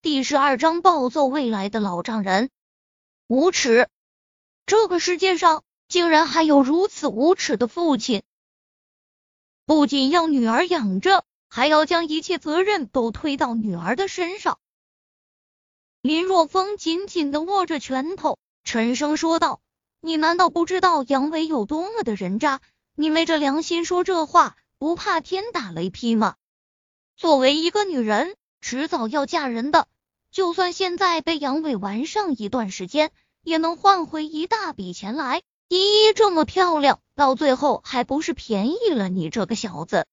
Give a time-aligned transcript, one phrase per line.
[0.00, 2.50] 第十二章暴揍未来的老丈人，
[3.26, 3.88] 无耻！
[4.64, 8.22] 这个世界上竟然还有如此无耻的父亲，
[9.66, 14.60] 不仅要女儿养着，还要将一切责任都推到女儿的身上。
[16.00, 19.60] 林若风紧紧的握着拳头，沉声说道
[20.00, 22.60] ：“你难道不知道杨伟有多么的人渣？
[22.94, 26.36] 你昧着良心说这话，不怕天打雷劈吗？
[27.16, 29.86] 作为一个女人。”迟早要嫁人的，
[30.30, 33.12] 就算现在被杨伟玩上一段时间，
[33.42, 35.42] 也能换回一大笔钱来。
[35.68, 35.76] 依
[36.08, 40.06] 依这么漂亮，到最后还不是便宜了你这个小子？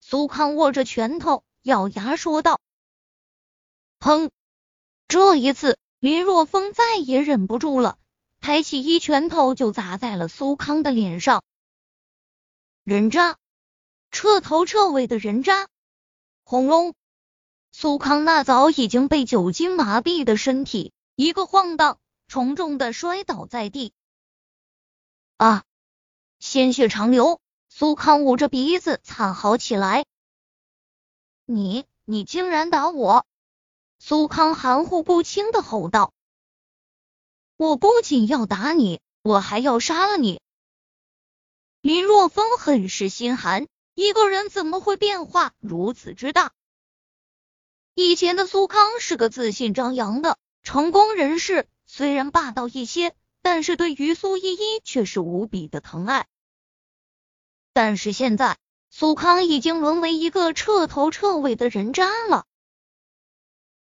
[0.00, 2.58] 苏康握着拳头，咬牙说道
[4.00, 4.30] ：“砰！”
[5.06, 7.98] 这一次，林若风再也忍不住了，
[8.40, 11.42] 抬起一拳头就砸在了苏康的脸上。
[12.82, 13.36] 人渣，
[14.10, 15.68] 彻头彻尾的人渣！
[16.44, 16.94] 轰隆！
[17.80, 23.92] 苏康那早已经被酒精麻痹的身体一个晃荡，重重的摔倒在地。
[25.36, 25.62] 啊！
[26.40, 30.06] 鲜血长流，苏康捂着鼻子惨嚎起来。
[31.44, 33.24] 你，你竟然打我！
[34.00, 36.12] 苏康含糊不清的吼道
[37.56, 40.40] ：“我不仅要打你，我还要杀了你！”
[41.80, 46.50] 林若风很是心寒，一个人怎么会变化如此之大？
[48.08, 56.26] 以前的苏康是个自信张扬的成功人士，虽然霸道一些，但是对于苏依依却是无比的疼爱。
[57.74, 58.56] 但是现在，
[58.88, 62.46] 苏康已经沦为一个彻头彻尾的人渣了。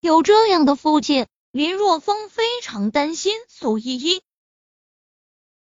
[0.00, 4.22] 有这样的父亲，林若风非常担心苏依依。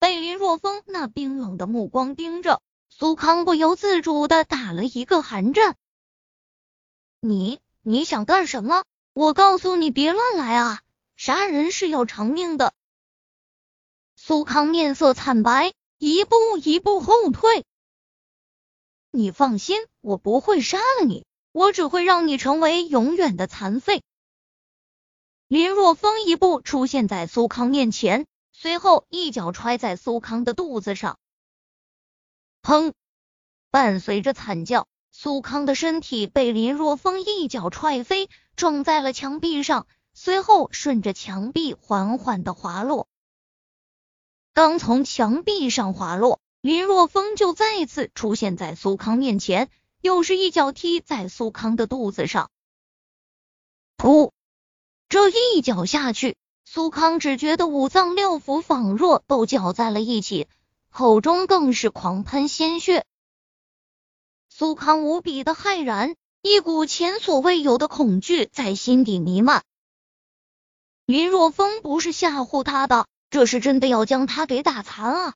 [0.00, 5.76] 被林若风那冰冷的目光盯着，苏康不由自主的打了一个寒战。
[7.20, 7.60] 你。
[7.82, 8.84] 你想干什么？
[9.14, 10.82] 我告诉你，别乱来啊！
[11.16, 12.74] 杀人是要偿命的。
[14.16, 17.64] 苏康面色惨白，一步一步后退。
[19.10, 24.02] 你放心，我不会杀了你，我只会让你成为永远的残废。
[25.48, 31.18] 林若风一步出现在苏康面前，随后一脚踹在苏康的肚子上，
[32.62, 32.92] 砰！
[33.70, 34.86] 伴随着惨叫。
[35.12, 43.08] 苏康的身体被林若风一脚踹飞，撞在了墙壁上，随后顺着墙壁缓缓的滑落。
[44.54, 49.68] 刚从墙壁上滑落，林若风就再次出现在苏康面前，
[50.00, 52.50] 又是一脚踢在苏康的肚子上。
[53.96, 54.30] 噗！
[55.08, 60.46] 这一脚下去，苏康只觉得五脏六腑仿若都搅在了一起，
[60.88, 63.04] 口中更是狂喷鲜血。
[64.60, 69.64] 苏康无比的骇然，一股前所未有的恐惧在心底弥漫。
[71.06, 75.34] 林若风不是吓唬他的，这是真的要将他给打残啊！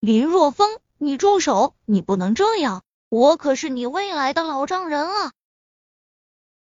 [0.00, 1.76] 林若风，你住手！
[1.84, 5.32] 你不能这样，我可是你未来的老丈人啊！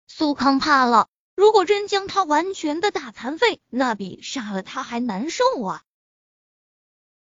[0.08, 5.84] 苏康怕了，如果真将他完全的打残废，那比杀了他还难受啊！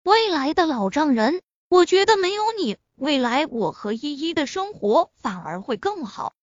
[0.03, 2.78] 未来的老丈人，我觉得没有你。
[3.01, 6.35] 未来我和依依的生活反而会更好。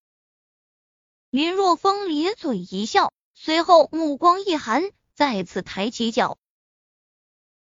[1.30, 6.36] 林若风咧嘴一笑，随后目光一寒，再次抬起脚。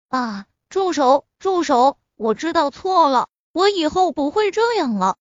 [0.10, 0.48] 啊！
[0.68, 1.26] 住手！
[1.40, 1.98] 住手！
[2.18, 5.18] 我知道错了，我以后不会这样了。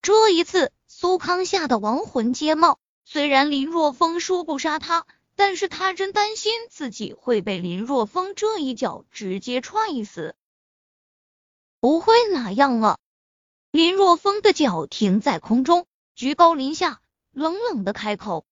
[0.00, 2.78] 这一次，苏康吓得亡魂皆冒。
[3.04, 10.34] 虽然林若风说不杀他，但是他真担心自己会被林若风这一脚直接踹死。
[11.84, 12.98] 不会哪样啊？
[13.70, 18.46] 林若风的脚停在空中，居高临下，冷冷的开口：“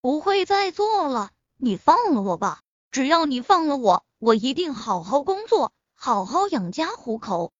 [0.00, 2.62] 不会再做了，你放了我吧。
[2.92, 7.52] 只要你放了我，我一定好好工作，好好养家糊口。”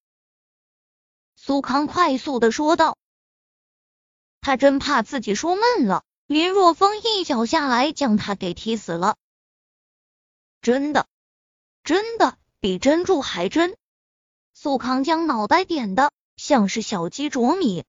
[1.35, 2.97] 苏康快速的说道。
[4.41, 9.17] 他真怕自己说闷了，林若风一脚下来将他给踢死了。
[10.63, 11.09] 真的，
[11.83, 13.77] 真的比珍珠还真。
[14.61, 17.85] 苏康将脑袋点的像是小鸡啄米。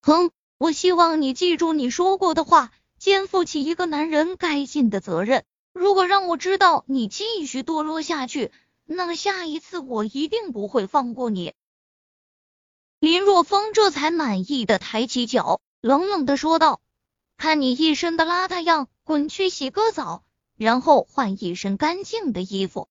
[0.00, 5.44] 哼，我希望你记住你说过的话，肩负起一个男人该尽的责任。
[5.74, 8.50] 如果让我知道你继续堕落下去，
[8.86, 11.52] 那么下一次我一定不会放过你。
[12.98, 16.80] 林若风这才满意的抬起脚，冷冷的说道
[17.36, 20.24] ：“看你一身的邋遢样，滚去洗个澡，
[20.56, 22.88] 然后换一身干净的衣服。”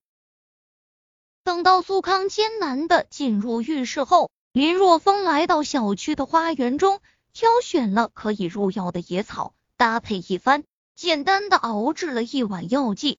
[1.48, 7.00] 等到苏康艰难的进入浴室后，林若风来到小区的花园中，
[7.32, 13.18] 挑选了可以入药的野草，搭配一番，简单的熬制了一碗药剂。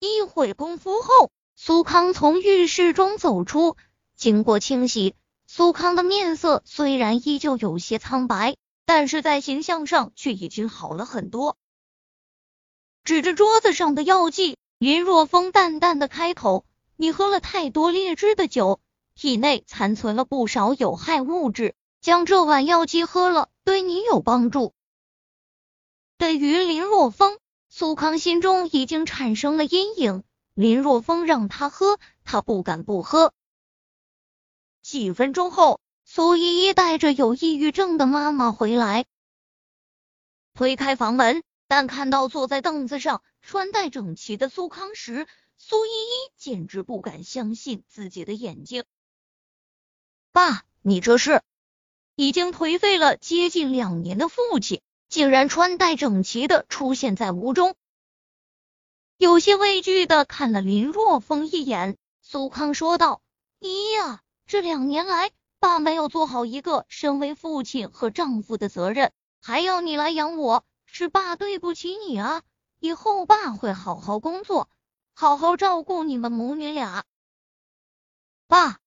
[0.00, 3.76] 一会功夫后，苏康从浴室中走出，
[4.16, 5.14] 经过清洗，
[5.46, 11.56] 苏康的面色虽然依旧有些苍白，但是在形象上却已经好了很多。
[13.04, 16.64] 指着桌子上的药剂，林若风淡淡的开口
[17.02, 18.78] ：“你喝了太多劣质的酒，
[19.16, 24.72] 体内残存了不少有害物质，将这碗药剂喝了，对你有帮助。”
[26.16, 27.40] 对于林若风。
[27.68, 30.22] 苏康心中已经产生了阴影，
[30.54, 33.32] 林若风让他喝，他不敢不喝。
[34.80, 39.06] 几分钟后，苏依依带着有抑郁症的妈妈回来，
[40.54, 45.26] 推开房门，但看到坐在凳子上、穿戴整齐的苏康时，
[45.64, 48.82] 苏依依简直不敢相信自己的眼睛。
[50.32, 51.40] 爸，你这是？
[52.16, 54.82] 已经颓废了接近两年的父亲。
[55.08, 57.76] 竟然穿戴整齐的出现在屋中，
[59.18, 61.98] 有些畏惧的看了林若风一眼。
[62.22, 63.20] 苏康说道
[63.60, 65.30] ：“姨呀，这两年来，
[65.60, 72.42] 爸没有做好一个身为父亲和丈夫的责任，还要你来养我，是爸对不起你啊！
[72.80, 74.70] 以后爸会好好工作，
[75.14, 77.04] 好好照顾你们母女俩。”
[78.48, 78.78] 爸，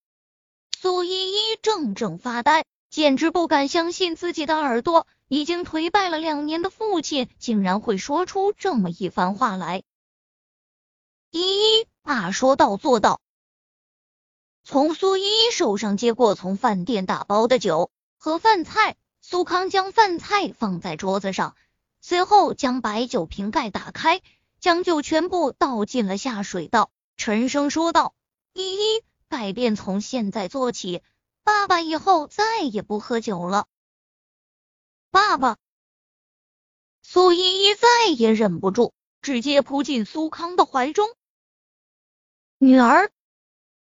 [0.77, 5.07] 苏依依怔怔发呆，简直不敢相信自己的耳朵。
[5.27, 9.81] 已经颓败了两年的父亲，竟然会说出这么一番话来。
[11.31, 11.41] 依
[11.79, 13.19] 依，爸说到做到。
[14.63, 21.55] 从苏依依手上接过从饭店打包的酒和饭菜，苏康将饭菜放在桌子上，
[22.01, 24.21] 随后将白酒瓶盖打开，
[24.65, 28.15] 将酒全部倒进了下水道，沉声说道
[28.51, 31.03] ：“依依，改变从现在做起，
[31.43, 33.67] 爸爸以后再也不喝酒了。”
[35.11, 35.57] 爸爸，
[37.03, 41.15] 苏依依再也忍不住，直接扑进苏康的怀中。
[42.57, 43.11] 女儿，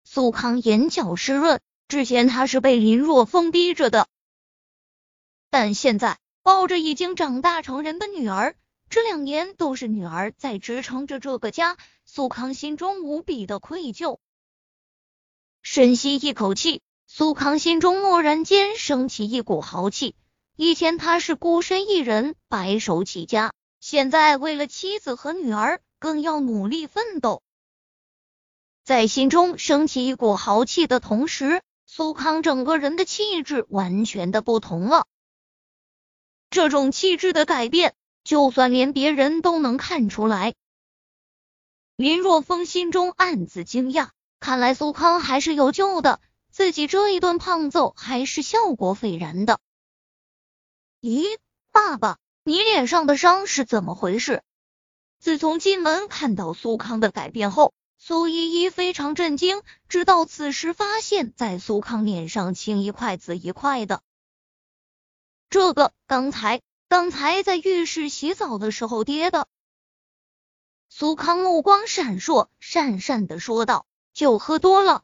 [0.04, 1.62] 苏康眼角湿润。
[1.88, 4.10] 之前他是被林若风逼着的，
[5.50, 8.58] 但现在抱着已经长大成人的女儿，
[8.94, 11.78] 这两年都是女儿在支撑着这个家。
[12.06, 14.20] 苏康心中无比的愧疚。
[15.64, 20.16] 深吸一口气，苏康心中蓦然间升起一股豪气。
[20.56, 27.42] 以前他是孤身一人，白手起家，现在为了妻子和女儿，更要努力奋斗。
[28.84, 35.08] 在心中升起一股豪气的同时，苏康整个人的气质完全的不同了。
[36.52, 40.54] 这种气质的改变，就算连别人都能看出来。
[41.96, 44.10] 林若风心中暗自惊讶，
[44.40, 49.60] 看来苏康还是有救的，自己这一顿胖揍还是效果斐然的。
[51.02, 51.26] 咦，
[51.72, 54.42] 爸爸，你脸上的伤是怎么回事？
[55.20, 59.62] 自从进门看到苏康的改变后，苏依依非常震惊。
[59.88, 64.02] 直到此时，发现在苏康脸上青一块紫一块的。
[65.50, 66.62] 这个刚才
[66.94, 69.48] 刚才在浴室洗澡的时候跌的。
[70.90, 75.04] 苏康目光闪烁，讪讪的说道：“酒喝多了，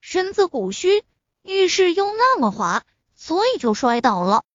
[0.00, 1.04] 身子骨虚，
[1.42, 4.46] 浴室又那么滑，所以就摔倒了。”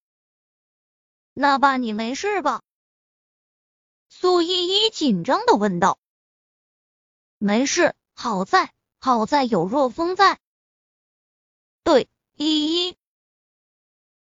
[1.34, 2.64] 那爸，你没事吧？
[4.10, 6.00] 苏依依紧张的问道。
[7.38, 10.40] 没事，好在好在有若风在。
[11.84, 12.98] 对，依依。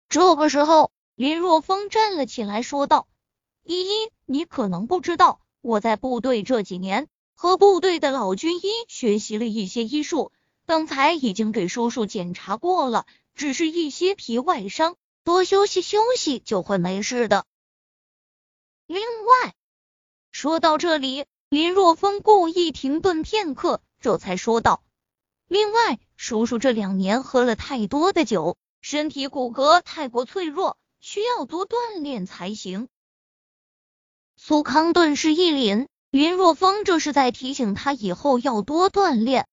[0.09, 3.09] 这个时候，林若风站了起来，说道
[3.67, 10.31] ：“依依，你可能不知道，我在部队这几年，和部队的老军医学习了一些医术，
[10.65, 14.95] 刚才已经给叔叔检查过了，只是一些皮外伤。”
[15.25, 17.45] 多休息休息就会没事的。
[18.87, 19.55] 另外，
[20.31, 24.85] 说到这里，林若风故意停顿片刻，这才说道
[25.49, 32.89] ：“另外，叔叔这两年喝了太多的酒，身体骨骼太过脆弱，需要多锻炼才行。”
[34.37, 39.47] 苏康顿时一凛，云若风这是在提醒他以后要多锻炼。